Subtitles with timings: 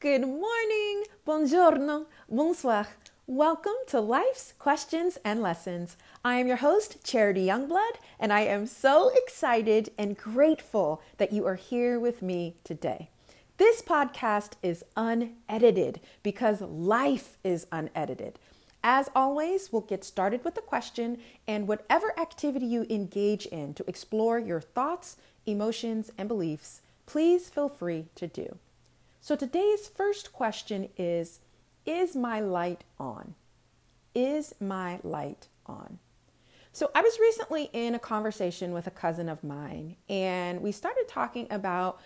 [0.00, 2.86] Good morning, buongiorno, bonsoir.
[3.26, 5.96] Welcome to Life's Questions and Lessons.
[6.24, 11.44] I am your host, Charity Youngblood, and I am so excited and grateful that you
[11.46, 13.10] are here with me today.
[13.56, 18.38] This podcast is unedited because life is unedited.
[18.84, 21.18] As always, we'll get started with the question
[21.48, 27.68] and whatever activity you engage in to explore your thoughts, emotions, and beliefs, please feel
[27.68, 28.58] free to do.
[29.28, 31.40] So today's first question is
[31.84, 33.34] Is my light on?
[34.14, 35.98] Is my light on?
[36.72, 41.08] So I was recently in a conversation with a cousin of mine, and we started
[41.08, 42.00] talking about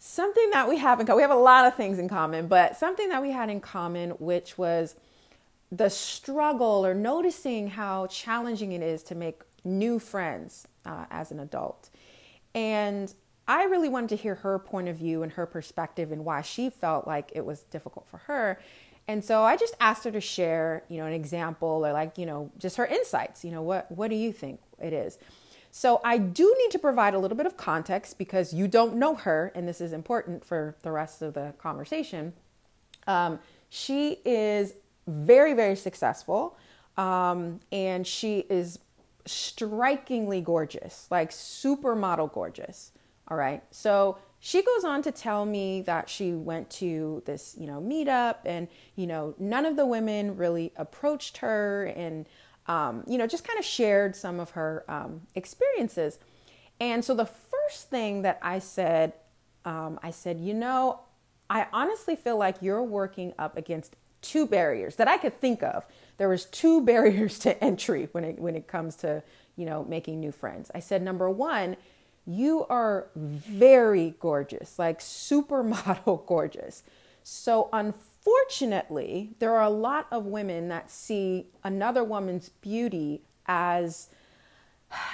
[0.00, 1.18] something that we have in common.
[1.18, 4.10] We have a lot of things in common, but something that we had in common,
[4.18, 4.96] which was
[5.70, 11.38] the struggle or noticing how challenging it is to make new friends uh, as an
[11.38, 11.88] adult.
[12.52, 13.14] And
[13.46, 16.70] I really wanted to hear her point of view and her perspective and why she
[16.70, 18.60] felt like it was difficult for her.
[19.06, 22.24] And so I just asked her to share, you know, an example or like, you
[22.24, 23.44] know, just her insights.
[23.44, 25.18] You know, what what do you think it is?
[25.70, 29.16] So I do need to provide a little bit of context because you don't know
[29.16, 32.32] her, and this is important for the rest of the conversation.
[33.08, 34.74] Um, she is
[35.08, 36.56] very, very successful,
[36.96, 38.78] um, and she is
[39.26, 42.92] strikingly gorgeous, like supermodel gorgeous.
[43.28, 43.62] All right.
[43.70, 48.36] So she goes on to tell me that she went to this, you know, meetup
[48.44, 52.26] and, you know, none of the women really approached her and,
[52.66, 56.18] um, you know, just kind of shared some of her um, experiences.
[56.80, 59.14] And so the first thing that I said,
[59.64, 61.00] um, I said, you know,
[61.48, 65.86] I honestly feel like you're working up against two barriers that I could think of.
[66.16, 69.22] There was two barriers to entry when it when it comes to,
[69.56, 70.70] you know, making new friends.
[70.74, 71.76] I said number 1,
[72.26, 76.82] you are very gorgeous, like supermodel gorgeous.
[77.22, 84.08] So, unfortunately, there are a lot of women that see another woman's beauty as,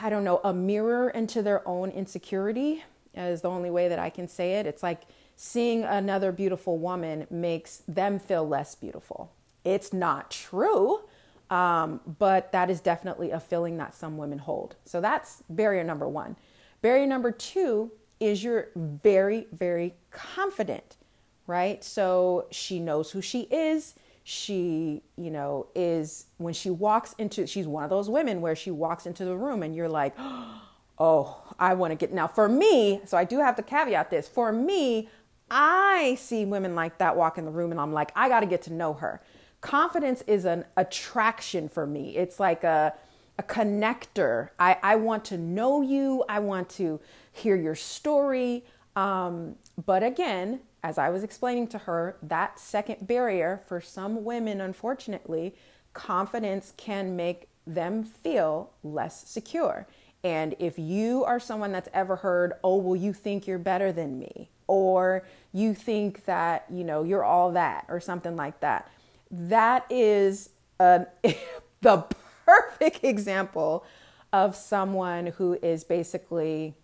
[0.00, 2.84] I don't know, a mirror into their own insecurity,
[3.14, 4.66] is the only way that I can say it.
[4.66, 5.02] It's like
[5.36, 9.32] seeing another beautiful woman makes them feel less beautiful.
[9.64, 11.00] It's not true,
[11.48, 14.76] um, but that is definitely a feeling that some women hold.
[14.84, 16.36] So, that's barrier number one.
[16.82, 20.96] Barrier number two is you're very, very confident,
[21.46, 21.82] right?
[21.82, 23.94] So she knows who she is.
[24.24, 28.70] She, you know, is when she walks into, she's one of those women where she
[28.70, 30.14] walks into the room and you're like,
[30.98, 32.12] oh, I want to get.
[32.12, 34.28] Now, for me, so I do have to caveat this.
[34.28, 35.08] For me,
[35.50, 38.46] I see women like that walk in the room and I'm like, I got to
[38.46, 39.20] get to know her.
[39.60, 42.16] Confidence is an attraction for me.
[42.16, 42.94] It's like a,
[43.40, 44.50] a connector.
[44.58, 46.24] I, I want to know you.
[46.28, 47.00] I want to
[47.32, 48.66] hear your story.
[48.96, 49.56] Um,
[49.86, 55.54] but again, as I was explaining to her, that second barrier for some women, unfortunately,
[55.94, 59.86] confidence can make them feel less secure.
[60.22, 64.18] And if you are someone that's ever heard, oh, well, you think you're better than
[64.18, 65.24] me, or
[65.54, 68.90] you think that, you know, you're all that, or something like that,
[69.30, 71.04] that is uh,
[71.80, 72.04] the
[72.50, 73.84] perfect example
[74.32, 76.74] of someone who is basically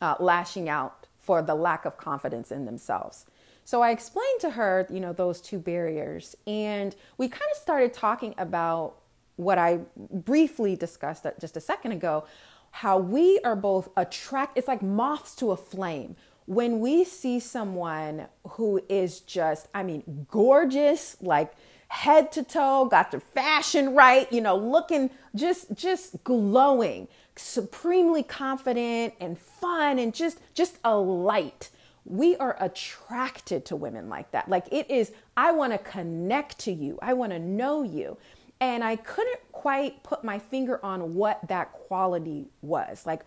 [0.00, 3.26] uh, lashing out for the lack of confidence in themselves.
[3.64, 7.92] So I explained to her, you know, those two barriers, and we kind of started
[7.92, 8.96] talking about
[9.36, 12.24] what I briefly discussed just a second ago
[12.70, 18.26] how we are both attract it's like moths to a flame when we see someone
[18.50, 21.52] who is just i mean gorgeous like
[21.90, 29.12] head to toe, got their fashion right, you know, looking just just glowing, supremely confident
[29.20, 31.70] and fun and just just a light.
[32.04, 34.48] We are attracted to women like that.
[34.48, 36.96] Like it is I want to connect to you.
[37.02, 38.16] I want to know you.
[38.60, 43.04] And I couldn't quite put my finger on what that quality was.
[43.04, 43.22] Like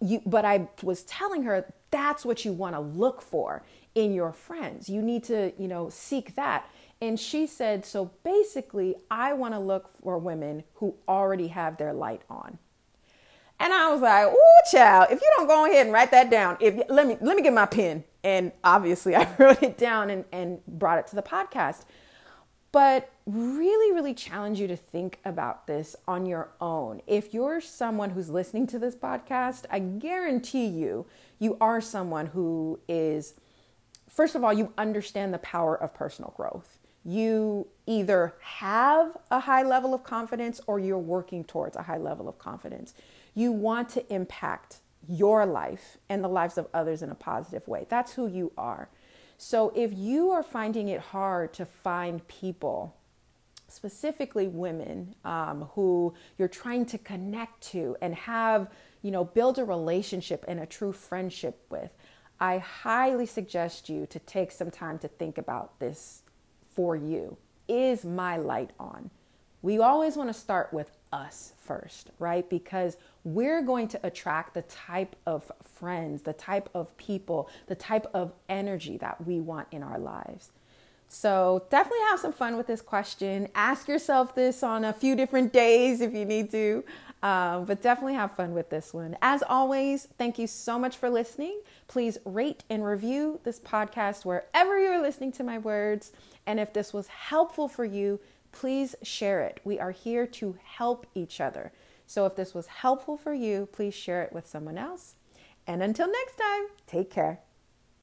[0.00, 3.62] you but I was telling her that's what you want to look for
[3.94, 4.88] in your friends.
[4.88, 6.68] You need to, you know, seek that.
[7.04, 11.92] And she said, So basically, I want to look for women who already have their
[11.92, 12.56] light on.
[13.60, 15.08] And I was like, "Oh, child!
[15.10, 17.52] If you don't go ahead and write that down, if let me let me get
[17.52, 21.84] my pen." And obviously, I wrote it down and, and brought it to the podcast.
[22.72, 27.02] But really, really challenge you to think about this on your own.
[27.06, 31.04] If you're someone who's listening to this podcast, I guarantee you,
[31.38, 33.34] you are someone who is,
[34.08, 39.62] first of all, you understand the power of personal growth you either have a high
[39.62, 42.94] level of confidence or you're working towards a high level of confidence.
[43.34, 44.78] You want to impact
[45.08, 47.86] your life and the lives of others in a positive way.
[47.90, 48.88] That's who you are.
[49.36, 52.96] So if you are finding it hard to find people,
[53.68, 58.70] specifically women um, who you're trying to connect to and have,
[59.02, 61.90] you know, build a relationship and a true friendship with,
[62.40, 66.22] I highly suggest you to take some time to think about this
[66.74, 67.36] for you.
[67.68, 69.10] Is my light on?
[69.62, 72.48] We always want to start with us first, right?
[72.50, 78.06] Because we're going to attract the type of friends, the type of people, the type
[78.12, 80.50] of energy that we want in our lives.
[81.08, 83.48] So definitely have some fun with this question.
[83.54, 86.84] Ask yourself this on a few different days if you need to,
[87.22, 89.16] um, but definitely have fun with this one.
[89.22, 91.60] As always, thank you so much for listening.
[91.86, 96.12] Please rate and review this podcast wherever you're listening to my words.
[96.46, 98.18] And if this was helpful for you,
[98.52, 99.60] please share it.
[99.64, 101.72] We are here to help each other.
[102.06, 105.14] So if this was helpful for you, please share it with someone else.
[105.66, 107.40] And until next time, take care.